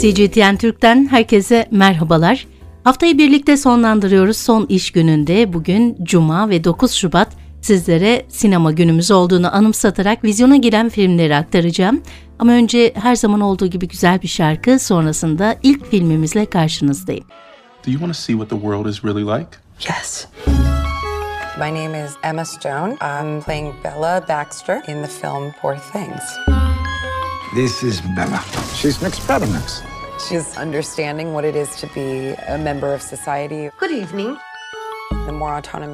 CGTN 0.00 0.56
Türk'ten 0.56 1.08
herkese 1.10 1.68
merhabalar. 1.70 2.46
Haftayı 2.84 3.18
birlikte 3.18 3.56
sonlandırıyoruz. 3.56 4.36
Son 4.36 4.66
iş 4.66 4.90
gününde 4.92 5.52
bugün 5.52 5.96
Cuma 6.02 6.48
ve 6.48 6.64
9 6.64 6.92
Şubat 6.92 7.28
sizlere 7.60 8.26
sinema 8.28 8.72
günümüz 8.72 9.10
olduğunu 9.10 9.54
anımsatarak 9.54 10.24
vizyona 10.24 10.56
giren 10.56 10.88
filmleri 10.88 11.36
aktaracağım. 11.36 12.02
Ama 12.38 12.52
önce 12.52 12.92
her 12.94 13.16
zaman 13.16 13.40
olduğu 13.40 13.66
gibi 13.66 13.88
güzel 13.88 14.22
bir 14.22 14.28
şarkı 14.28 14.78
sonrasında 14.78 15.56
ilk 15.62 15.90
filmimizle 15.90 16.46
karşınızdayım. 16.46 17.24
Do 17.86 17.90
you 17.90 17.98
want 17.98 18.14
to 18.14 18.20
see 18.20 18.32
what 18.32 18.50
the 18.50 18.56
world 18.56 18.86
is 18.86 19.04
really 19.04 19.38
like? 19.38 19.50
Yes. 19.88 20.26
My 21.58 21.74
name 21.74 22.04
is 22.06 22.12
Emma 22.22 22.44
Stone. 22.44 22.92
I'm 22.92 23.42
playing 23.42 23.74
Bella 23.84 24.24
Baxter 24.28 24.76
in 24.76 25.02
the 25.02 25.08
film 25.08 25.52
Poor 25.62 25.76
Things. 25.92 26.22
This 27.54 27.82
is 27.82 28.02
Bella. 28.16 28.40
She's 28.74 29.02
mixed 29.02 29.28
mix. 29.28 29.89
She's 30.28 30.58
understanding 30.62 31.32
what 31.32 31.44
it 31.44 31.56
is 31.56 31.80
to 31.80 31.86
be 31.96 32.34
a 32.48 32.58
member 32.58 32.94
of 32.94 33.02
society. 33.02 33.70
Good 33.80 33.90
evening. 33.90 34.36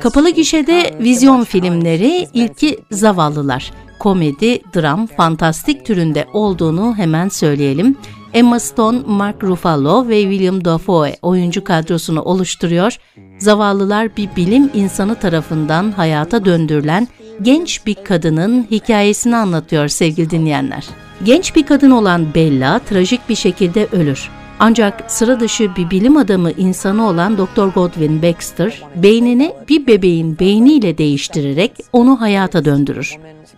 Kapalı 0.00 0.30
gişede 0.30 0.94
vizyon 1.00 1.44
filmleri 1.44 2.28
ilki 2.32 2.78
zavallılar. 2.90 3.72
Komedi, 3.98 4.62
dram, 4.74 5.06
fantastik 5.06 5.86
türünde 5.86 6.26
olduğunu 6.32 6.94
hemen 6.96 7.28
söyleyelim. 7.28 7.96
Emma 8.34 8.60
Stone, 8.60 8.98
Mark 9.06 9.44
Ruffalo 9.44 10.08
ve 10.08 10.22
William 10.22 10.64
Dafoe 10.64 11.16
oyuncu 11.22 11.64
kadrosunu 11.64 12.22
oluşturuyor. 12.22 12.96
Zavallılar 13.38 14.16
bir 14.16 14.36
bilim 14.36 14.70
insanı 14.74 15.14
tarafından 15.14 15.92
hayata 15.92 16.44
döndürülen 16.44 17.08
genç 17.42 17.86
bir 17.86 17.94
kadının 17.94 18.66
hikayesini 18.70 19.36
anlatıyor 19.36 19.88
sevgili 19.88 20.30
dinleyenler. 20.30 20.84
Genç 21.24 21.56
bir 21.56 21.66
kadın 21.66 21.90
olan 21.90 22.34
Bella 22.34 22.78
trajik 22.78 23.28
bir 23.28 23.34
şekilde 23.34 23.86
ölür. 23.92 24.28
Ancak 24.58 25.10
sıra 25.10 25.40
dışı 25.40 25.76
bir 25.76 25.90
bilim 25.90 26.16
adamı 26.16 26.50
insanı 26.50 27.08
olan 27.08 27.38
Dr. 27.38 27.66
Godwin 27.74 28.22
Baxter, 28.22 28.82
beynini 28.96 29.52
bir 29.68 29.86
bebeğin 29.86 30.38
beyniyle 30.38 30.98
değiştirerek 30.98 31.72
onu 31.92 32.20
hayata 32.20 32.64
döndürür. 32.64 33.16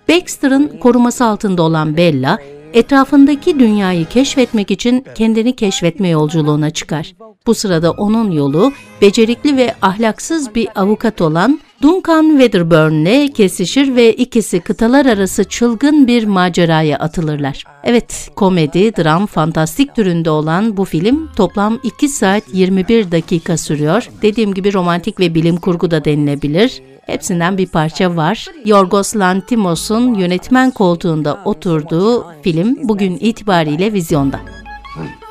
Baxter'ın 0.08 0.68
koruması 0.80 1.24
altında 1.24 1.62
olan 1.62 1.96
Bella, 1.96 2.38
etrafındaki 2.72 3.58
dünyayı 3.58 4.06
keşfetmek 4.06 4.70
için 4.70 5.04
kendini 5.14 5.56
keşfetme 5.56 6.08
yolculuğuna 6.08 6.70
çıkar. 6.70 7.12
Bu 7.46 7.54
sırada 7.54 7.90
onun 7.90 8.30
yolu 8.30 8.72
becerikli 9.00 9.56
ve 9.56 9.74
ahlaksız 9.82 10.54
bir 10.54 10.68
avukat 10.74 11.20
olan 11.20 11.60
Duncan 11.82 12.30
Wedderburn'le 12.30 13.32
kesişir 13.32 13.96
ve 13.96 14.12
ikisi 14.12 14.60
kıtalar 14.60 15.06
arası 15.06 15.44
çılgın 15.44 16.06
bir 16.06 16.24
maceraya 16.24 16.98
atılırlar. 16.98 17.64
Evet, 17.84 18.30
komedi, 18.36 18.96
dram, 18.96 19.26
fantastik 19.26 19.94
türünde 19.94 20.30
olan 20.30 20.76
bu 20.76 20.84
film 20.84 21.30
toplam 21.36 21.78
2 21.82 22.08
saat 22.08 22.42
21 22.52 23.12
dakika 23.12 23.56
sürüyor. 23.56 24.08
Dediğim 24.22 24.54
gibi 24.54 24.72
romantik 24.72 25.20
ve 25.20 25.34
bilim 25.34 25.56
kurgu 25.56 25.90
da 25.90 26.04
denilebilir. 26.04 26.82
Hepsinden 27.06 27.58
bir 27.58 27.66
parça 27.66 28.16
var. 28.16 28.46
Yorgos 28.64 29.16
Lanthimos'un 29.16 30.14
yönetmen 30.14 30.70
koltuğunda 30.70 31.40
oturduğu 31.44 32.26
film 32.42 32.78
bugün 32.88 33.18
itibariyle 33.20 33.92
vizyonda. 33.92 34.40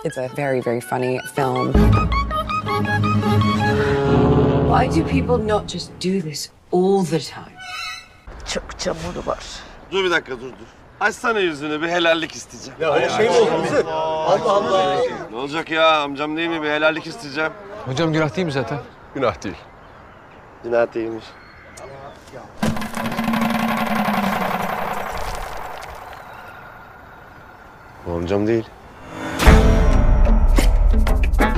It's 0.05 0.17
a 0.17 0.29
very, 0.37 0.61
very 0.65 0.79
funny 0.79 1.17
film. 1.35 1.73
Why 4.77 4.85
do 4.95 5.03
people 5.03 5.39
not 5.39 5.67
just 5.73 5.89
do 5.99 6.21
this 6.21 6.51
all 6.71 7.03
the 7.03 7.19
time? 7.19 7.57
Çok 8.53 8.79
çamuru 8.79 9.25
var. 9.25 9.39
Dur 9.91 10.03
bir 10.03 10.11
dakika 10.11 10.31
dur 10.31 10.51
dur. 10.51 10.67
Açsana 10.99 11.39
yüzünü 11.39 11.81
bir 11.81 11.87
helallik 11.87 12.31
isteyeceğim. 12.31 12.81
Ya 12.81 13.09
Şey 13.09 13.29
mi 13.29 13.35
oldu 13.35 13.63
bize? 13.63 13.83
Allah 13.83 14.51
Allah. 14.51 15.01
Ne 15.31 15.37
olacak 15.37 15.71
ya 15.71 16.01
amcam 16.01 16.37
değil 16.37 16.49
mi 16.49 16.61
bir 16.61 16.69
helallik 16.69 17.07
isteyeceğim. 17.07 17.51
Hocam 17.85 18.13
günah 18.13 18.35
değil 18.35 18.45
mi 18.45 18.51
zaten? 18.51 18.79
Günah 19.15 19.43
değil. 19.43 19.55
Günah 20.63 20.93
değilmiş. 20.93 21.25
Bu 28.05 28.11
amcam 28.11 28.47
değil. 28.47 28.65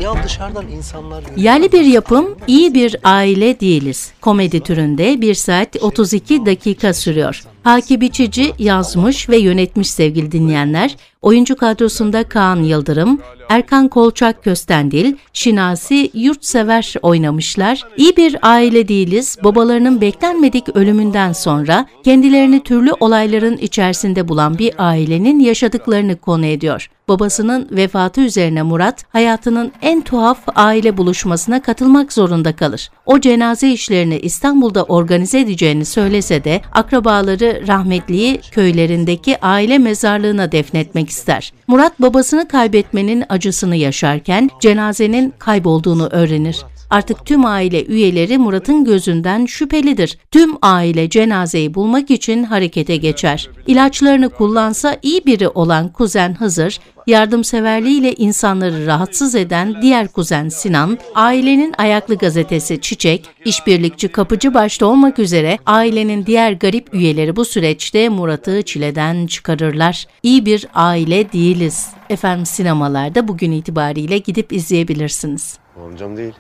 Ya 0.02 0.24
dışarıdan 0.24 0.68
insanlar. 0.68 1.24
Yerli 1.38 1.72
bir 1.72 1.82
yapım, 1.86 2.38
iyi 2.48 2.74
bir 2.74 2.96
aile 3.04 3.60
değiliz. 3.60 4.12
Komedi 4.22 4.60
türünde 4.60 5.22
1 5.22 5.34
saat 5.34 5.76
32 5.82 6.46
dakika 6.46 6.94
sürüyor. 6.94 7.44
Haki 7.64 8.02
Biçici 8.02 8.54
yazmış 8.60 9.30
ve 9.30 9.38
yönetmiş 9.38 9.92
sevgili 9.92 10.32
dinleyenler. 10.32 10.96
Oyuncu 11.22 11.56
kadrosunda 11.56 12.24
Kaan 12.24 12.64
Yıldırım, 12.64 13.20
Erkan 13.50 13.88
Kolçak 13.88 14.44
Köstendil, 14.44 15.16
Şinasi 15.34 16.12
Yurtsever 16.14 16.94
oynamışlar. 17.02 17.84
İyi 17.98 18.18
bir 18.18 18.38
aile 18.42 18.88
değiliz. 18.88 19.38
Babalarının 19.44 20.02
beklenmedik 20.02 20.76
ölümünden 20.76 21.34
sonra 21.34 21.86
kendilerini 22.04 22.64
türlü 22.64 22.92
olayların 23.00 23.58
içerisinde 23.58 24.28
bulan 24.28 24.58
bir 24.58 24.74
ailenin 24.78 25.40
yaşadıklarını 25.40 26.16
konu 26.16 26.46
ediyor. 26.46 26.90
Babasının 27.08 27.68
vefatı 27.72 28.22
üzerine 28.22 28.64
Murat 28.64 29.06
hayatının 29.10 29.72
en 29.82 30.02
tuhaf 30.02 30.40
aile 30.56 30.98
buluşmasına 30.98 31.62
katılmak 31.62 32.14
zorunda 32.14 32.56
kalır. 32.56 32.90
O 33.06 33.20
cenaze 33.20 33.72
işlerini 33.72 34.20
İstanbul'da 34.20 34.84
organize 34.84 35.40
edeceğini 35.40 35.86
söylese 35.86 36.44
de 36.44 36.62
akrabaları 36.72 37.64
rahmetliyi 37.68 38.42
köylerindeki 38.52 39.42
aile 39.42 39.78
mezarlığına 39.78 40.52
defnetmek 40.52 41.09
ister. 41.10 41.54
Murat 41.68 42.02
babasını 42.02 42.48
kaybetmenin 42.48 43.24
acısını 43.30 43.76
yaşarken 43.76 44.50
cenazenin 44.62 45.34
kaybolduğunu 45.40 46.08
öğrenir. 46.08 46.66
Artık 46.90 47.26
tüm 47.26 47.46
aile 47.46 47.86
üyeleri 47.86 48.38
Murat'ın 48.38 48.86
gözünden 48.86 49.46
şüphelidir. 49.46 50.18
Tüm 50.32 50.52
aile 50.62 51.10
cenazeyi 51.10 51.74
bulmak 51.74 52.12
için 52.12 52.44
harekete 52.44 52.98
geçer. 52.98 53.50
İlaçlarını 53.68 54.30
kullansa 54.30 54.98
iyi 55.02 55.26
biri 55.26 55.48
olan 55.48 55.90
kuzen 55.90 56.36
Hızır, 56.40 56.80
yardımseverliğiyle 57.10 58.14
insanları 58.14 58.86
rahatsız 58.86 59.36
eden 59.36 59.82
diğer 59.82 60.08
kuzen 60.08 60.50
Sinan, 60.50 60.98
ailenin 61.16 61.74
ayaklı 61.78 62.16
gazetesi 62.16 62.82
Çiçek, 62.82 63.30
işbirlikçi 63.46 64.08
kapıcı 64.08 64.54
başta 64.54 64.86
olmak 64.86 65.20
üzere 65.20 65.58
ailenin 65.66 66.26
diğer 66.26 66.52
garip 66.52 66.94
üyeleri 66.94 67.36
bu 67.36 67.46
süreçte 67.46 68.10
Murat'ı 68.10 68.62
çileden 68.62 69.28
çıkarırlar. 69.28 70.06
İyi 70.24 70.46
bir 70.46 70.68
aile 70.74 71.32
değiliz. 71.32 71.88
Efendim 72.10 72.46
sinemalarda 72.46 73.28
bugün 73.28 73.52
itibariyle 73.52 74.18
gidip 74.18 74.54
izleyebilirsiniz. 74.54 75.58
Amcam 75.86 76.18
değil. 76.18 76.34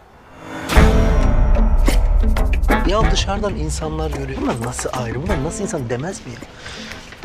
Ya 2.87 3.11
dışarıdan 3.11 3.55
insanlar 3.55 4.11
görüyor. 4.11 4.41
Bunlar 4.41 4.61
nasıl 4.65 4.89
ayrı? 4.93 5.23
Bunlar 5.23 5.43
nasıl 5.43 5.63
insan 5.63 5.89
demez 5.89 6.25
mi 6.25 6.31
ya? 6.33 6.39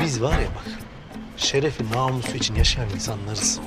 Biz 0.04 0.22
var 0.22 0.32
ya 0.32 0.48
bak. 0.56 0.93
Şerefi, 1.36 1.92
namusu 1.92 2.36
için 2.36 2.54
yaşayan 2.54 2.90
insanlarız. 2.90 3.60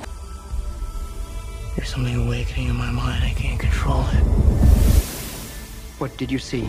There's 1.76 1.90
something 1.90 2.16
awakening 2.16 2.70
in 2.70 2.76
my 2.76 2.90
mind. 2.90 3.22
I 3.24 3.34
can't 3.42 3.60
control 3.60 4.00
it. 4.00 4.24
What 5.98 6.18
did 6.18 6.30
you 6.30 6.38
see? 6.38 6.64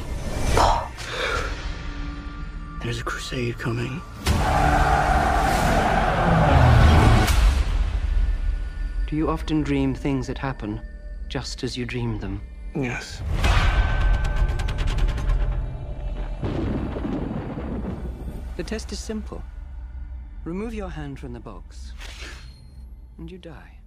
There's 2.83 3.01
a 3.01 3.03
crusade 3.03 3.57
coming. 3.57 4.01
Do 9.09 9.15
you 9.15 9.29
often 9.29 9.63
dream 9.63 9.95
things 9.95 10.27
that 10.27 10.37
happen 10.37 10.81
just 11.29 11.63
as 11.63 11.77
you 11.77 11.85
dream 11.85 12.19
them? 12.19 12.41
Yes. 12.75 13.21
The 18.57 18.63
test 18.63 18.91
is 18.91 18.99
simple. 18.99 19.41
Remove 20.45 20.73
your 20.73 20.89
hand 20.89 21.17
from 21.17 21.33
the 21.33 21.45
box, 21.45 21.93
and 23.19 23.31
you 23.31 23.43
die. 23.43 23.79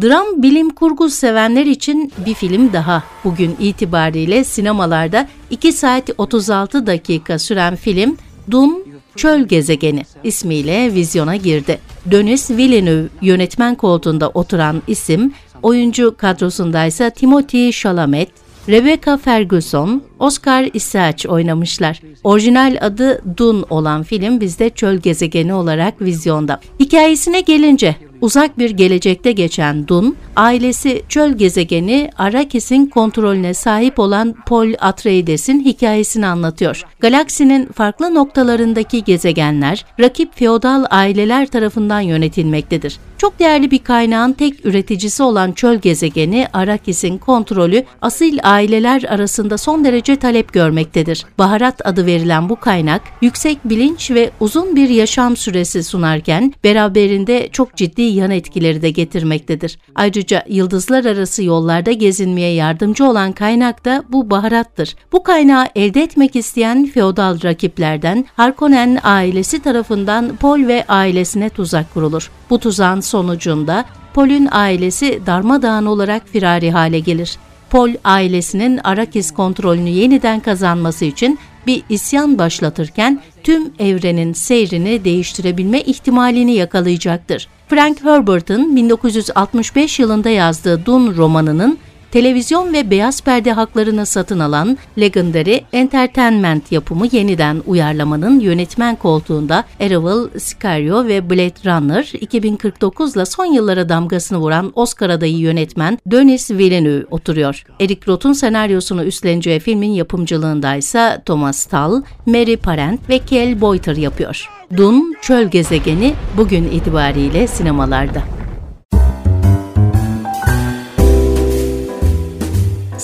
Dram 0.00 0.42
bilim 0.42 0.70
kurgu 0.70 1.10
sevenler 1.10 1.66
için 1.66 2.12
bir 2.26 2.34
film 2.34 2.72
daha. 2.72 3.02
Bugün 3.24 3.56
itibariyle 3.60 4.44
sinemalarda 4.44 5.28
2 5.50 5.72
saat 5.72 6.10
36 6.18 6.86
dakika 6.86 7.38
süren 7.38 7.76
film 7.76 8.16
Dune 8.50 8.74
Çöl 9.16 9.40
Gezegeni 9.48 10.02
ismiyle 10.24 10.94
vizyona 10.94 11.36
girdi. 11.36 11.78
Denis 12.06 12.50
Villeneuve 12.50 13.08
yönetmen 13.22 13.74
koltuğunda 13.74 14.28
oturan 14.28 14.82
isim, 14.86 15.32
oyuncu 15.62 16.16
kadrosundaysa 16.18 17.10
Timothy 17.10 17.72
Chalamet, 17.72 18.28
Rebecca 18.68 19.16
Ferguson, 19.16 20.02
Oscar 20.18 20.68
Isaac 20.74 21.26
oynamışlar. 21.28 22.00
Orijinal 22.24 22.76
adı 22.80 23.22
Dun 23.36 23.64
olan 23.70 24.02
film 24.02 24.40
bizde 24.40 24.70
çöl 24.70 24.96
gezegeni 24.96 25.54
olarak 25.54 26.02
vizyonda. 26.02 26.60
Hikayesine 26.80 27.40
gelince 27.40 27.96
Uzak 28.20 28.58
bir 28.58 28.70
gelecekte 28.70 29.32
geçen 29.32 29.88
Dun, 29.88 30.16
ailesi 30.36 31.02
çöl 31.08 31.32
gezegeni 31.32 32.10
Arrakis'in 32.18 32.86
kontrolüne 32.86 33.54
sahip 33.54 33.98
olan 33.98 34.34
Paul 34.46 34.72
Atreides'in 34.78 35.60
hikayesini 35.64 36.26
anlatıyor. 36.26 36.82
Galaksinin 37.00 37.66
farklı 37.66 38.14
noktalarındaki 38.14 39.04
gezegenler, 39.04 39.84
rakip 40.00 40.38
feodal 40.38 40.84
aileler 40.90 41.46
tarafından 41.46 42.00
yönetilmektedir. 42.00 42.98
Çok 43.18 43.38
değerli 43.38 43.70
bir 43.70 43.78
kaynağın 43.78 44.32
tek 44.32 44.66
üreticisi 44.66 45.22
olan 45.22 45.52
çöl 45.52 45.76
gezegeni 45.76 46.46
Arrakis'in 46.52 47.18
kontrolü 47.18 47.84
asil 48.02 48.38
aileler 48.42 49.02
arasında 49.02 49.58
son 49.58 49.84
derece 49.84 50.05
talep 50.14 50.52
görmektedir. 50.52 51.24
Baharat 51.38 51.86
adı 51.86 52.06
verilen 52.06 52.48
bu 52.48 52.56
kaynak 52.56 53.02
yüksek 53.20 53.58
bilinç 53.64 54.10
ve 54.10 54.30
uzun 54.40 54.76
bir 54.76 54.88
yaşam 54.88 55.36
süresi 55.36 55.84
sunarken 55.84 56.52
beraberinde 56.64 57.48
çok 57.52 57.76
ciddi 57.76 58.02
yan 58.02 58.30
etkileri 58.30 58.82
de 58.82 58.90
getirmektedir. 58.90 59.78
Ayrıca 59.94 60.44
yıldızlar 60.48 61.04
arası 61.04 61.42
yollarda 61.42 61.92
gezinmeye 61.92 62.52
yardımcı 62.52 63.04
olan 63.04 63.32
kaynak 63.32 63.84
da 63.84 64.04
bu 64.08 64.30
baharattır. 64.30 64.94
Bu 65.12 65.22
kaynağı 65.22 65.66
elde 65.74 66.02
etmek 66.02 66.36
isteyen 66.36 66.86
feodal 66.86 67.42
rakiplerden 67.42 68.24
Harkonnen 68.36 68.98
ailesi 69.02 69.62
tarafından 69.62 70.36
Pol 70.36 70.66
ve 70.66 70.84
ailesine 70.88 71.48
tuzak 71.48 71.94
kurulur. 71.94 72.30
Bu 72.50 72.58
tuzağın 72.58 73.00
sonucunda 73.00 73.84
Pol'ün 74.14 74.48
ailesi 74.50 75.20
darmadağın 75.26 75.86
olarak 75.86 76.28
firari 76.28 76.70
hale 76.70 76.98
gelir. 76.98 77.38
Pol 77.70 77.90
ailesinin 78.04 78.80
Arakis 78.84 79.30
kontrolünü 79.30 79.88
yeniden 79.88 80.40
kazanması 80.40 81.04
için 81.04 81.38
bir 81.66 81.82
isyan 81.88 82.38
başlatırken 82.38 83.22
tüm 83.42 83.72
evrenin 83.78 84.32
seyrini 84.32 85.04
değiştirebilme 85.04 85.80
ihtimalini 85.80 86.54
yakalayacaktır. 86.54 87.48
Frank 87.68 88.04
Herbert'ın 88.04 88.76
1965 88.76 89.98
yılında 89.98 90.30
yazdığı 90.30 90.86
Dune 90.86 91.16
romanının 91.16 91.78
televizyon 92.10 92.72
ve 92.72 92.90
beyaz 92.90 93.22
perde 93.22 93.52
haklarını 93.52 94.06
satın 94.06 94.38
alan 94.38 94.78
Legendary 94.98 95.58
Entertainment 95.72 96.72
yapımı 96.72 97.06
yeniden 97.12 97.62
uyarlamanın 97.66 98.40
yönetmen 98.40 98.96
koltuğunda 98.96 99.64
Errol 99.80 100.28
Sicario 100.38 101.06
ve 101.06 101.30
Blade 101.30 101.64
Runner 101.64 102.12
2049 102.20 103.16
ile 103.16 103.26
son 103.26 103.44
yıllara 103.44 103.88
damgasını 103.88 104.38
vuran 104.38 104.72
Oscar 104.74 105.10
adayı 105.10 105.38
yönetmen 105.38 105.98
Denis 106.06 106.50
Villeneuve 106.50 107.04
oturuyor. 107.10 107.64
Eric 107.80 108.00
Roth'un 108.08 108.32
senaryosunu 108.32 109.04
üstleneceği 109.04 109.60
filmin 109.60 109.90
yapımcılığında 109.90 110.74
ise 110.76 111.22
Thomas 111.26 111.58
Stahl, 111.58 112.02
Mary 112.26 112.56
Parent 112.56 113.08
ve 113.08 113.18
Kel 113.18 113.60
Boyter 113.60 113.96
yapıyor. 113.96 114.50
Dun 114.76 115.14
Çöl 115.22 115.44
Gezegeni 115.44 116.14
bugün 116.36 116.64
itibariyle 116.64 117.46
sinemalarda. 117.46 118.35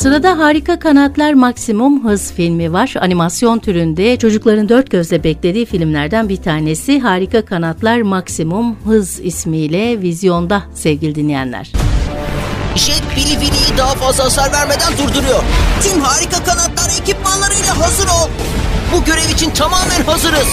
Sırada 0.03 0.39
Harika 0.39 0.79
Kanatlar 0.79 1.33
Maksimum 1.33 2.05
Hız 2.05 2.33
filmi 2.33 2.73
var. 2.73 2.95
Animasyon 3.01 3.59
türünde 3.59 4.17
çocukların 4.17 4.69
dört 4.69 4.91
gözle 4.91 5.25
beklediği 5.25 5.67
filmlerden 5.67 6.29
bir 6.29 6.37
tanesi 6.37 7.01
Harika 7.01 7.45
Kanatlar 7.45 8.03
Maksimum 8.03 8.77
Hız 8.85 9.21
ismiyle 9.21 10.01
vizyonda 10.01 10.63
sevgili 10.75 11.15
dinleyenler. 11.15 11.73
Jet 12.77 13.03
Billy 13.17 13.37
Billy'yi 13.37 13.79
daha 13.79 13.95
fazla 13.95 14.25
hasar 14.25 14.53
vermeden 14.53 14.93
durduruyor. 14.93 15.43
Tüm 15.83 16.01
harika 16.01 16.45
kanatlar 16.45 17.01
ekipmanlarıyla 17.01 17.79
hazır 17.79 18.07
ol. 18.07 18.29
Bu 18.93 19.05
görev 19.05 19.31
için 19.35 19.51
tamamen 19.51 20.03
hazırız. 20.07 20.49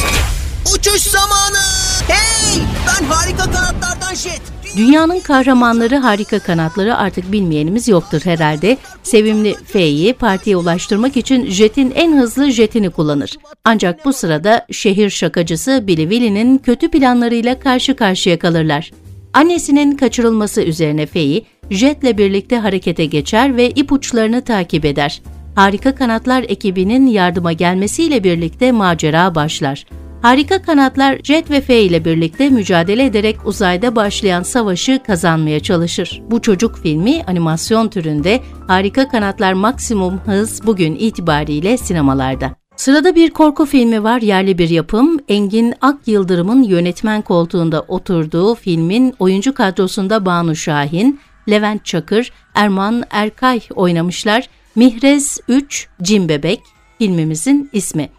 Uçuş 0.76 1.02
zamanı. 1.02 1.64
Hey! 2.08 2.62
Ben 2.88 3.06
harika 3.06 3.44
kanatlardan 3.44 4.16
Jet. 4.16 4.59
Dünyanın 4.78 5.20
kahramanları 5.20 5.96
harika 5.98 6.40
kanatları 6.40 6.98
artık 6.98 7.32
bilmeyenimiz 7.32 7.88
yoktur 7.88 8.22
herhalde. 8.24 8.78
Sevimli 9.04 9.56
F'yi 9.66 10.14
partiye 10.14 10.58
ulaştırmak 10.58 11.18
için 11.18 11.46
jetin 11.46 11.92
en 11.96 12.18
hızlı 12.18 12.52
jetini 12.52 12.90
kullanır. 12.90 13.38
Ancak 13.64 14.06
bu 14.06 14.14
sırada 14.14 14.66
şehir 14.72 15.10
şakacısı 15.10 15.84
Billy 15.88 16.10
Willy'nin 16.10 16.58
kötü 16.58 16.92
planlarıyla 16.92 17.60
karşı 17.60 17.96
karşıya 17.96 18.40
kalırlar. 18.40 18.92
Annesinin 19.34 19.98
kaçırılması 19.98 20.62
üzerine 20.62 21.06
F'yi 21.06 21.46
jetle 21.70 22.18
birlikte 22.18 22.58
harekete 22.58 23.06
geçer 23.06 23.58
ve 23.58 23.70
ipuçlarını 23.70 24.44
takip 24.44 24.86
eder. 24.86 25.22
Harika 25.56 25.96
Kanatlar 25.96 26.46
ekibinin 26.48 27.08
yardıma 27.08 27.54
gelmesiyle 27.54 28.24
birlikte 28.24 28.72
macera 28.72 29.36
başlar. 29.36 29.86
Harika 30.22 30.62
Kanatlar 30.62 31.20
Jet 31.24 31.52
ve 31.52 31.62
F 31.62 31.82
ile 31.82 32.06
birlikte 32.06 32.50
mücadele 32.50 33.06
ederek 33.06 33.38
uzayda 33.46 33.96
başlayan 33.96 34.44
savaşı 34.44 35.00
kazanmaya 35.08 35.60
çalışır. 35.60 36.22
Bu 36.32 36.42
çocuk 36.42 36.78
filmi 36.78 37.24
animasyon 37.28 37.88
türünde 37.88 38.40
Harika 38.68 39.08
Kanatlar 39.08 39.54
Maksimum 39.54 40.20
Hız 40.26 40.66
bugün 40.66 40.96
itibariyle 40.96 41.78
sinemalarda. 41.78 42.56
Sırada 42.76 43.16
bir 43.16 43.30
korku 43.30 43.66
filmi 43.66 44.04
var 44.04 44.22
yerli 44.22 44.58
bir 44.58 44.70
yapım. 44.70 45.20
Engin 45.28 45.74
Ak 45.82 45.98
Yıldırım'ın 46.06 46.64
yönetmen 46.64 47.22
koltuğunda 47.22 47.82
oturduğu 47.82 48.56
filmin 48.56 49.14
oyuncu 49.20 49.54
kadrosunda 49.54 50.26
Banu 50.26 50.56
Şahin, 50.56 51.20
Levent 51.50 51.86
Çakır, 51.86 52.32
Erman 52.56 53.04
Erkay 53.12 53.60
oynamışlar. 53.76 54.50
Mihrez 54.76 55.40
3 55.48 55.88
Cin 56.02 56.30
Bebek 56.30 56.62
filmimizin 56.98 57.70
ismi. 57.74 58.10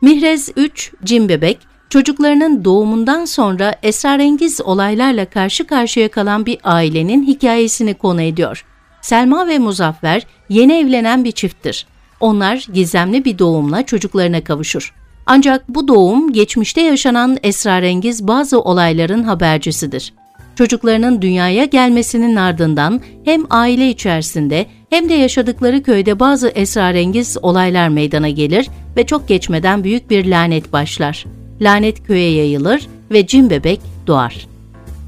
Mihrez 0.00 0.50
3 0.56 0.92
Cin 1.04 1.28
Bebek, 1.28 1.58
çocuklarının 1.90 2.64
doğumundan 2.64 3.24
sonra 3.24 3.74
esrarengiz 3.82 4.60
olaylarla 4.60 5.24
karşı 5.24 5.66
karşıya 5.66 6.10
kalan 6.10 6.46
bir 6.46 6.58
ailenin 6.64 7.26
hikayesini 7.26 7.94
konu 7.94 8.22
ediyor. 8.22 8.64
Selma 9.02 9.48
ve 9.48 9.58
Muzaffer 9.58 10.26
yeni 10.48 10.72
evlenen 10.72 11.24
bir 11.24 11.32
çifttir. 11.32 11.86
Onlar 12.20 12.66
gizemli 12.72 13.24
bir 13.24 13.38
doğumla 13.38 13.86
çocuklarına 13.86 14.44
kavuşur. 14.44 14.94
Ancak 15.26 15.68
bu 15.68 15.88
doğum 15.88 16.32
geçmişte 16.32 16.80
yaşanan 16.80 17.38
esrarengiz 17.42 18.28
bazı 18.28 18.60
olayların 18.60 19.22
habercisidir. 19.22 20.12
Çocuklarının 20.54 21.22
dünyaya 21.22 21.64
gelmesinin 21.64 22.36
ardından 22.36 23.00
hem 23.24 23.44
aile 23.50 23.90
içerisinde 23.90 24.66
hem 24.90 25.08
de 25.08 25.14
yaşadıkları 25.14 25.82
köyde 25.82 26.20
bazı 26.20 26.48
esrarengiz 26.48 27.36
olaylar 27.42 27.88
meydana 27.88 28.28
gelir 28.28 28.68
ve 28.96 29.06
çok 29.06 29.28
geçmeden 29.28 29.84
büyük 29.84 30.10
bir 30.10 30.26
lanet 30.26 30.72
başlar. 30.72 31.24
Lanet 31.60 32.06
köye 32.06 32.30
yayılır 32.30 32.88
ve 33.12 33.26
cin 33.26 33.50
bebek 33.50 33.80
doğar. 34.06 34.46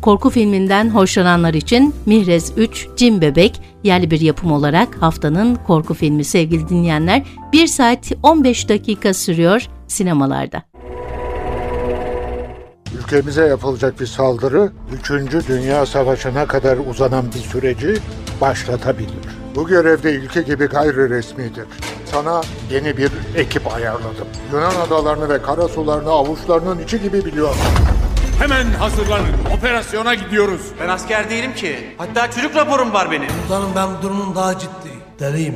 Korku 0.02 0.30
filminden 0.30 0.90
hoşlananlar 0.90 1.54
için 1.54 1.94
Mihrez 2.06 2.52
3 2.56 2.88
Cin 2.96 3.20
Bebek 3.20 3.60
yerli 3.84 4.10
bir 4.10 4.20
yapım 4.20 4.52
olarak 4.52 5.02
haftanın 5.02 5.54
korku 5.54 5.94
filmi 5.94 6.24
sevgili 6.24 6.68
dinleyenler 6.68 7.22
1 7.52 7.66
saat 7.66 8.12
15 8.22 8.68
dakika 8.68 9.14
sürüyor 9.14 9.68
sinemalarda. 9.88 10.62
Ülkemize 12.98 13.46
yapılacak 13.46 14.00
bir 14.00 14.06
saldırı 14.06 14.72
3. 15.00 15.48
Dünya 15.48 15.86
Savaşı'na 15.86 16.46
kadar 16.46 16.78
uzanan 16.90 17.26
bir 17.34 17.40
süreci 17.40 17.94
başlatabilir. 18.40 19.37
Bu 19.54 19.66
görevde 19.66 20.10
ülke 20.14 20.42
gibi 20.42 20.66
gayri 20.66 21.10
resmidir. 21.10 21.64
Sana 22.04 22.40
yeni 22.70 22.96
bir 22.96 23.10
ekip 23.36 23.74
ayarladım. 23.74 24.28
Yunan 24.52 24.74
adalarını 24.86 25.28
ve 25.28 25.42
kara 25.42 25.68
sularını 25.68 26.10
avuçlarının 26.10 26.78
içi 26.78 27.02
gibi 27.02 27.24
biliyorsun. 27.24 27.62
Hemen 28.38 28.66
hazırlanın. 28.66 29.26
Operasyona 29.58 30.14
gidiyoruz. 30.14 30.60
Ben 30.80 30.88
asker 30.88 31.30
değilim 31.30 31.54
ki. 31.54 31.94
Hatta 31.98 32.30
çocuk 32.30 32.56
raporum 32.56 32.92
var 32.92 33.10
benim. 33.10 33.28
Komutanım 33.28 33.70
ben 33.76 34.02
durumum 34.02 34.34
daha 34.34 34.58
ciddi. 34.58 34.90
Deliyim. 35.20 35.54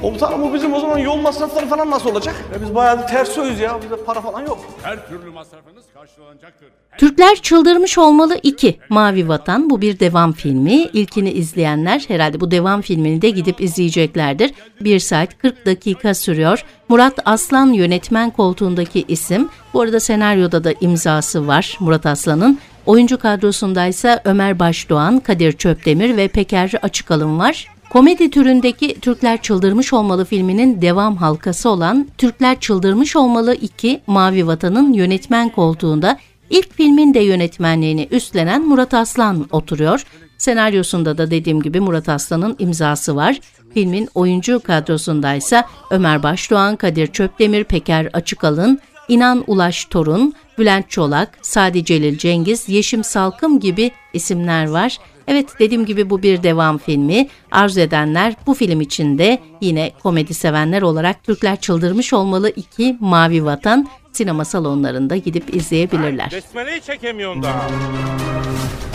Komutanım 0.00 0.42
bu 0.42 0.54
bizim 0.54 0.74
o 0.74 0.80
zaman 0.80 0.98
yol 0.98 1.16
masrafları 1.16 1.66
falan 1.66 1.90
nasıl 1.90 2.10
olacak? 2.10 2.34
Ya 2.54 2.62
biz 2.62 2.74
bayağı 2.74 3.06
ters 3.06 3.28
soyuz 3.28 3.60
ya. 3.60 3.82
Bizde 3.82 3.96
para 3.96 4.20
falan 4.20 4.40
yok. 4.40 4.58
Her 4.82 5.08
türlü 5.08 5.30
masrafınız 5.30 5.84
karşılanacaktır. 5.94 6.68
Türkler 6.98 7.36
Çıldırmış 7.36 7.98
Olmalı 7.98 8.38
2 8.42 8.78
Mavi 8.88 9.28
Vatan 9.28 9.70
bu 9.70 9.80
bir 9.80 10.00
devam 10.00 10.32
filmi. 10.32 10.72
İlkini 10.72 11.30
izleyenler 11.30 12.04
herhalde 12.08 12.40
bu 12.40 12.50
devam 12.50 12.80
filmini 12.80 13.22
de 13.22 13.30
gidip 13.30 13.60
izleyeceklerdir. 13.60 14.54
1 14.80 14.98
saat 14.98 15.38
40 15.38 15.66
dakika 15.66 16.14
sürüyor. 16.14 16.64
Murat 16.88 17.18
Aslan 17.24 17.72
yönetmen 17.72 18.30
koltuğundaki 18.30 19.04
isim. 19.08 19.48
Bu 19.74 19.80
arada 19.80 20.00
senaryoda 20.00 20.64
da 20.64 20.72
imzası 20.80 21.46
var 21.46 21.76
Murat 21.80 22.06
Aslan'ın. 22.06 22.58
Oyuncu 22.86 23.18
kadrosunda 23.18 23.86
ise 23.86 24.20
Ömer 24.24 24.58
Başdoğan, 24.58 25.20
Kadir 25.20 25.52
Çöpdemir 25.52 26.16
ve 26.16 26.28
Peker 26.28 26.72
Açıkalın 26.82 27.38
var. 27.38 27.73
Komedi 27.94 28.30
türündeki 28.30 29.00
Türkler 29.00 29.42
Çıldırmış 29.42 29.92
Olmalı 29.92 30.24
filminin 30.24 30.82
devam 30.82 31.16
halkası 31.16 31.68
olan 31.70 32.08
Türkler 32.18 32.60
Çıldırmış 32.60 33.16
Olmalı 33.16 33.54
2 33.54 34.00
Mavi 34.06 34.46
Vatan'ın 34.46 34.92
yönetmen 34.92 35.48
koltuğunda 35.48 36.18
ilk 36.50 36.72
filmin 36.72 37.14
de 37.14 37.20
yönetmenliğini 37.20 38.08
üstlenen 38.10 38.66
Murat 38.68 38.94
Aslan 38.94 39.46
oturuyor. 39.50 40.04
Senaryosunda 40.38 41.18
da 41.18 41.30
dediğim 41.30 41.62
gibi 41.62 41.80
Murat 41.80 42.08
Aslan'ın 42.08 42.56
imzası 42.58 43.16
var. 43.16 43.40
Filmin 43.74 44.08
oyuncu 44.14 44.60
kadrosundaysa 44.60 45.68
Ömer 45.90 46.22
Başdoğan, 46.22 46.76
Kadir 46.76 47.06
Çöpdemir, 47.06 47.64
Peker 47.64 48.10
Açıkalın, 48.12 48.80
İnan 49.08 49.44
Ulaş 49.46 49.84
Torun, 49.84 50.34
Bülent 50.58 50.90
Çolak, 50.90 51.38
Sadi 51.42 51.84
Celil 51.84 52.18
Cengiz, 52.18 52.68
Yeşim 52.68 53.04
Salkım 53.04 53.60
gibi 53.60 53.90
isimler 54.12 54.68
var. 54.68 54.98
Evet 55.28 55.48
dediğim 55.58 55.86
gibi 55.86 56.10
bu 56.10 56.22
bir 56.22 56.42
devam 56.42 56.78
filmi. 56.78 57.28
Arzu 57.50 57.80
edenler 57.80 58.34
bu 58.46 58.54
film 58.54 58.80
içinde 58.80 59.38
yine 59.60 59.92
komedi 60.02 60.34
sevenler 60.34 60.82
olarak 60.82 61.24
Türkler 61.24 61.60
Çıldırmış 61.60 62.12
Olmalı 62.12 62.50
2 62.56 62.96
Mavi 63.00 63.44
Vatan 63.44 63.88
sinema 64.12 64.44
salonlarında 64.44 65.16
gidip 65.16 65.54
izleyebilirler. 65.56 66.30
Besmele'yi 66.32 66.80
çekemiyorsun 66.80 67.42
daha. 67.42 67.68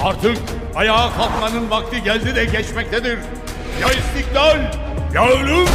Artık 0.04 0.38
ayağa 0.76 1.10
kalkmanın 1.18 1.70
vakti 1.70 2.04
geldi 2.04 2.36
de 2.36 2.46
geçmektedir. 2.46 3.18
Ya 3.82 3.88
istiklal 3.88 4.58
ya 5.16 5.28
ölüm. 5.30 5.68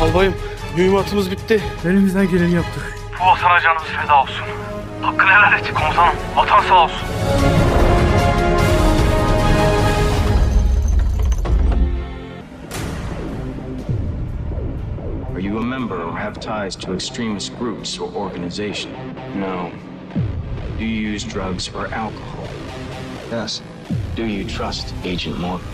Albayım 0.00 0.34
mühimmatımız 0.76 1.30
bitti. 1.30 1.60
Elimizden 1.84 2.30
geleni 2.30 2.54
yaptık. 2.54 3.03
Bu 3.20 3.26
vatana 3.26 3.60
canımız 3.60 3.84
feda 3.84 4.22
olsun. 4.22 4.44
Hakkını 5.02 5.30
helal 5.30 5.52
et 5.52 5.74
komutanım. 5.74 6.14
Vatan 6.36 6.62
sağ 6.62 6.84
olsun. 6.84 7.06
Are 15.34 15.40
you 15.40 15.58
a 15.58 15.62
member 15.62 15.96
or 15.96 16.12
have 16.12 16.40
ties 16.40 16.76
to 16.76 16.94
extremist 16.94 17.58
groups 17.58 17.98
or 18.00 18.12
organization? 18.14 18.92
No. 19.36 19.70
Do 20.78 20.84
you 20.84 21.14
use 21.14 21.24
drugs 21.34 21.74
or 21.74 21.84
alcohol? 21.86 22.48
Yes. 23.32 23.62
Do 24.16 24.24
you 24.24 24.44
trust 24.44 24.94
Agent 25.04 25.38
Morgan? 25.40 25.66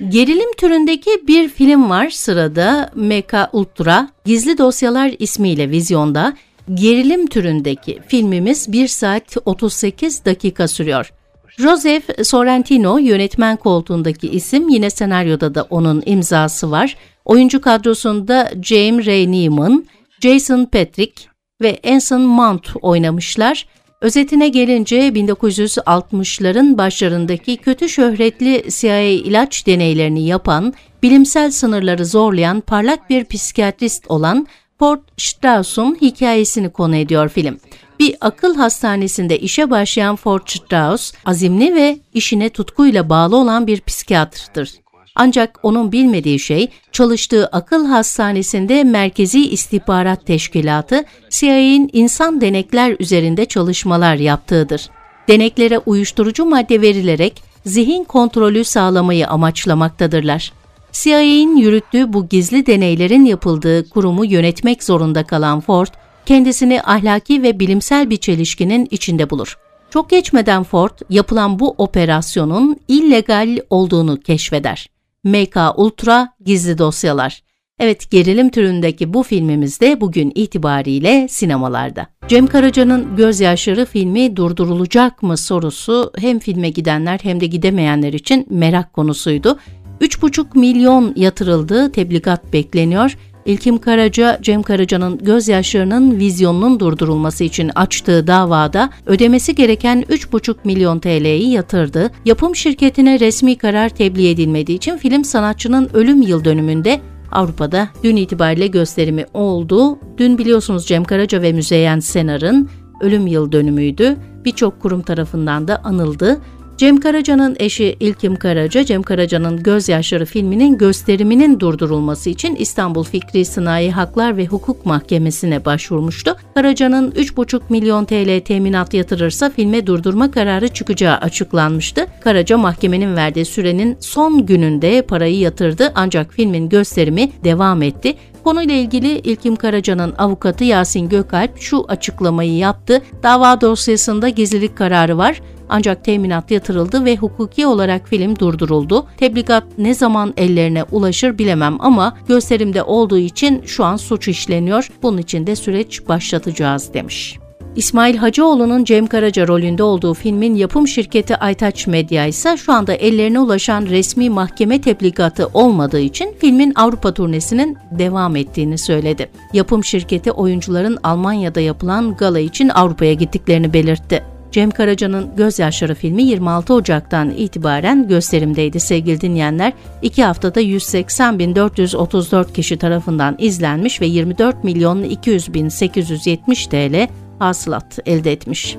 Gerilim 0.00 0.52
türündeki 0.56 1.10
bir 1.26 1.48
film 1.48 1.90
var 1.90 2.10
sırada 2.10 2.90
Mecha 2.94 3.50
Ultra 3.52 4.08
Gizli 4.24 4.58
Dosyalar 4.58 5.12
ismiyle 5.18 5.70
vizyonda. 5.70 6.36
Gerilim 6.74 7.26
türündeki 7.26 7.98
filmimiz 8.08 8.72
1 8.72 8.88
saat 8.88 9.36
38 9.44 10.24
dakika 10.24 10.68
sürüyor. 10.68 11.12
Joseph 11.58 12.24
Sorrentino 12.24 12.98
yönetmen 12.98 13.56
koltuğundaki 13.56 14.28
isim 14.28 14.68
yine 14.68 14.90
senaryoda 14.90 15.54
da 15.54 15.62
onun 15.62 16.02
imzası 16.06 16.70
var. 16.70 16.96
Oyuncu 17.24 17.60
kadrosunda 17.60 18.50
James 18.62 19.06
Ray 19.06 19.32
Neiman, 19.32 19.84
Jason 20.20 20.64
Patrick 20.64 21.22
ve 21.62 21.80
Anson 21.86 22.20
Mount 22.20 22.76
oynamışlar. 22.82 23.66
Özetine 24.04 24.48
gelince 24.48 25.08
1960'ların 25.08 26.78
başlarındaki 26.78 27.56
kötü 27.56 27.88
şöhretli 27.88 28.64
CIA 28.68 29.00
ilaç 29.00 29.66
deneylerini 29.66 30.26
yapan, 30.26 30.74
bilimsel 31.02 31.50
sınırları 31.50 32.06
zorlayan 32.06 32.60
parlak 32.60 33.10
bir 33.10 33.24
psikiyatrist 33.24 34.10
olan 34.10 34.46
Ford 34.78 34.98
Strauss'un 35.16 35.98
hikayesini 36.00 36.70
konu 36.70 36.96
ediyor 36.96 37.28
film. 37.28 37.58
Bir 38.00 38.16
akıl 38.20 38.54
hastanesinde 38.54 39.38
işe 39.38 39.70
başlayan 39.70 40.16
Ford 40.16 40.46
Strauss, 40.46 41.12
azimli 41.24 41.74
ve 41.74 41.98
işine 42.14 42.48
tutkuyla 42.50 43.08
bağlı 43.08 43.36
olan 43.36 43.66
bir 43.66 43.80
psikiyatrdır. 43.80 44.83
Ancak 45.16 45.58
onun 45.62 45.92
bilmediği 45.92 46.38
şey 46.38 46.68
çalıştığı 46.92 47.46
akıl 47.46 47.86
hastanesinde 47.86 48.84
Merkezi 48.84 49.48
İstihbarat 49.48 50.26
Teşkilatı 50.26 51.04
CIA'nin 51.30 51.90
insan 51.92 52.40
denekler 52.40 52.96
üzerinde 52.98 53.44
çalışmalar 53.44 54.14
yaptığıdır. 54.14 54.90
Deneklere 55.28 55.78
uyuşturucu 55.78 56.44
madde 56.44 56.80
verilerek 56.80 57.42
zihin 57.66 58.04
kontrolü 58.04 58.64
sağlamayı 58.64 59.28
amaçlamaktadırlar. 59.28 60.52
CIA'nin 60.92 61.56
yürüttüğü 61.56 62.12
bu 62.12 62.28
gizli 62.28 62.66
deneylerin 62.66 63.24
yapıldığı 63.24 63.88
kurumu 63.88 64.24
yönetmek 64.24 64.84
zorunda 64.84 65.24
kalan 65.24 65.60
Ford, 65.60 65.88
kendisini 66.26 66.82
ahlaki 66.82 67.42
ve 67.42 67.60
bilimsel 67.60 68.10
bir 68.10 68.16
çelişkinin 68.16 68.88
içinde 68.90 69.30
bulur. 69.30 69.58
Çok 69.90 70.10
geçmeden 70.10 70.62
Ford, 70.62 70.98
yapılan 71.10 71.58
bu 71.58 71.74
operasyonun 71.78 72.76
illegal 72.88 73.58
olduğunu 73.70 74.20
keşfeder. 74.20 74.93
MK 75.24 75.56
Ultra 75.76 76.28
Gizli 76.44 76.78
Dosyalar. 76.78 77.42
Evet 77.78 78.10
gerilim 78.10 78.50
türündeki 78.50 79.14
bu 79.14 79.22
filmimiz 79.22 79.80
de 79.80 80.00
bugün 80.00 80.32
itibariyle 80.34 81.28
sinemalarda. 81.28 82.06
Cem 82.28 82.46
Karaca'nın 82.46 83.16
Gözyaşları 83.16 83.86
filmi 83.86 84.36
durdurulacak 84.36 85.22
mı 85.22 85.36
sorusu 85.36 86.12
hem 86.18 86.38
filme 86.38 86.70
gidenler 86.70 87.20
hem 87.22 87.40
de 87.40 87.46
gidemeyenler 87.46 88.12
için 88.12 88.46
merak 88.50 88.92
konusuydu. 88.92 89.58
3,5 90.00 90.58
milyon 90.58 91.12
yatırıldı, 91.16 91.92
tebligat 91.92 92.52
bekleniyor. 92.52 93.16
İlkim 93.46 93.78
Karaca, 93.78 94.38
Cem 94.42 94.62
Karaca'nın 94.62 95.18
gözyaşlarının 95.18 96.18
vizyonunun 96.18 96.80
durdurulması 96.80 97.44
için 97.44 97.70
açtığı 97.74 98.26
davada 98.26 98.90
ödemesi 99.06 99.54
gereken 99.54 100.02
3,5 100.02 100.56
milyon 100.64 100.98
TL'yi 100.98 101.50
yatırdı. 101.50 102.10
Yapım 102.24 102.56
şirketine 102.56 103.20
resmi 103.20 103.58
karar 103.58 103.88
tebliğ 103.88 104.30
edilmediği 104.30 104.76
için 104.76 104.96
film 104.96 105.24
sanatçının 105.24 105.90
ölüm 105.94 106.22
yıl 106.22 106.44
dönümünde 106.44 107.00
Avrupa'da 107.32 107.88
dün 108.02 108.16
itibariyle 108.16 108.66
gösterimi 108.66 109.26
oldu. 109.34 109.98
Dün 110.18 110.38
biliyorsunuz 110.38 110.86
Cem 110.86 111.04
Karaca 111.04 111.42
ve 111.42 111.52
Müzeyyen 111.52 112.00
Senar'ın 112.00 112.68
ölüm 113.00 113.26
yıl 113.26 113.52
dönümüydü. 113.52 114.16
Birçok 114.44 114.80
kurum 114.80 115.02
tarafından 115.02 115.68
da 115.68 115.84
anıldı. 115.84 116.40
Cem 116.76 117.00
Karaca'nın 117.00 117.56
eşi 117.58 117.96
İlkim 118.00 118.36
Karaca, 118.36 118.84
Cem 118.84 119.02
Karaca'nın 119.02 119.62
Gözyaşları 119.62 120.24
filminin 120.24 120.78
gösteriminin 120.78 121.60
durdurulması 121.60 122.30
için 122.30 122.54
İstanbul 122.54 123.04
Fikri 123.04 123.44
Sınai 123.44 123.90
Haklar 123.90 124.36
ve 124.36 124.46
Hukuk 124.46 124.86
Mahkemesi'ne 124.86 125.64
başvurmuştu. 125.64 126.36
Karaca'nın 126.54 127.10
3,5 127.10 127.60
milyon 127.68 128.04
TL 128.04 128.40
teminat 128.44 128.94
yatırırsa 128.94 129.50
filme 129.50 129.86
durdurma 129.86 130.30
kararı 130.30 130.68
çıkacağı 130.68 131.16
açıklanmıştı. 131.16 132.06
Karaca 132.24 132.58
mahkemenin 132.58 133.16
verdiği 133.16 133.44
sürenin 133.44 133.96
son 134.00 134.46
gününde 134.46 135.02
parayı 135.02 135.38
yatırdı 135.38 135.92
ancak 135.94 136.32
filmin 136.32 136.68
gösterimi 136.68 137.30
devam 137.44 137.82
etti. 137.82 138.14
Konuyla 138.44 138.74
ilgili 138.74 139.18
İlkim 139.18 139.56
Karaca'nın 139.56 140.14
avukatı 140.18 140.64
Yasin 140.64 141.08
Gökalp 141.08 141.60
şu 141.60 141.84
açıklamayı 141.88 142.56
yaptı. 142.56 143.02
Dava 143.22 143.60
dosyasında 143.60 144.28
gizlilik 144.28 144.76
kararı 144.76 145.18
var 145.18 145.40
ancak 145.68 146.04
teminat 146.04 146.50
yatırıldı 146.50 147.04
ve 147.04 147.16
hukuki 147.16 147.66
olarak 147.66 148.08
film 148.08 148.38
durduruldu. 148.38 149.06
Tebligat 149.16 149.64
ne 149.78 149.94
zaman 149.94 150.34
ellerine 150.36 150.84
ulaşır 150.92 151.38
bilemem 151.38 151.76
ama 151.80 152.16
gösterimde 152.28 152.82
olduğu 152.82 153.18
için 153.18 153.62
şu 153.66 153.84
an 153.84 153.96
suç 153.96 154.28
işleniyor. 154.28 154.88
Bunun 155.02 155.18
için 155.18 155.46
de 155.46 155.56
süreç 155.56 156.08
başlatacağız 156.08 156.94
demiş. 156.94 157.38
İsmail 157.76 158.16
Hacıoğlu'nun 158.16 158.84
Cem 158.84 159.06
Karaca 159.06 159.48
rolünde 159.48 159.82
olduğu 159.82 160.14
filmin 160.14 160.54
yapım 160.54 160.88
şirketi 160.88 161.36
Aytaç 161.36 161.86
Medya 161.86 162.26
ise 162.26 162.56
şu 162.56 162.72
anda 162.72 162.94
ellerine 162.94 163.40
ulaşan 163.40 163.86
resmi 163.86 164.30
mahkeme 164.30 164.80
tebligatı 164.80 165.46
olmadığı 165.54 166.00
için 166.00 166.34
filmin 166.40 166.72
Avrupa 166.74 167.14
turnesinin 167.14 167.78
devam 167.90 168.36
ettiğini 168.36 168.78
söyledi. 168.78 169.30
Yapım 169.52 169.84
şirketi 169.84 170.32
oyuncuların 170.32 170.98
Almanya'da 171.02 171.60
yapılan 171.60 172.16
gala 172.16 172.38
için 172.38 172.68
Avrupa'ya 172.68 173.12
gittiklerini 173.12 173.72
belirtti. 173.72 174.33
Cem 174.54 174.70
Karaca'nın 174.70 175.36
Gözyaşları 175.36 175.94
filmi 175.94 176.22
26 176.22 176.74
Ocak'tan 176.74 177.30
itibaren 177.30 178.08
gösterimdeydi 178.08 178.80
sevgili 178.80 179.20
dinleyenler. 179.20 179.72
İki 180.02 180.24
haftada 180.24 180.62
180.434 180.62 182.52
kişi 182.52 182.76
tarafından 182.76 183.36
izlenmiş 183.38 184.00
ve 184.00 184.06
24 184.06 184.64
milyon 184.64 185.02
200 185.02 185.54
bin 185.54 185.68
870 185.68 186.66
TL 186.66 187.08
hasılat 187.38 187.98
elde 188.06 188.32
etmiş. 188.32 188.76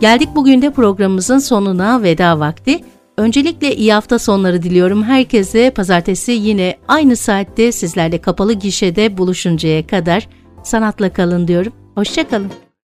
Geldik 0.00 0.28
bugün 0.34 0.62
de 0.62 0.70
programımızın 0.70 1.38
sonuna 1.38 2.02
veda 2.02 2.40
vakti. 2.40 2.80
Öncelikle 3.16 3.76
iyi 3.76 3.92
hafta 3.92 4.18
sonları 4.18 4.62
diliyorum 4.62 5.02
herkese. 5.02 5.70
Pazartesi 5.70 6.32
yine 6.32 6.76
aynı 6.88 7.16
saatte 7.16 7.72
sizlerle 7.72 8.18
kapalı 8.20 8.52
gişede 8.52 9.18
buluşuncaya 9.18 9.86
kadar 9.86 10.28
sanatla 10.66 11.12
kalın 11.12 11.48
diyorum. 11.48 11.72
Hoşçakalın. 11.94 12.65